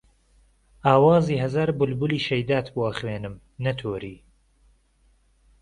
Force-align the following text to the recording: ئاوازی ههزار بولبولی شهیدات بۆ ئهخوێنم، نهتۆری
ئاوازی 0.87 1.35
ههزار 1.43 1.69
بولبولی 1.79 2.19
شهیدات 2.27 2.67
بۆ 2.73 2.81
ئهخوێنم، 2.87 3.35
نهتۆری 3.63 4.15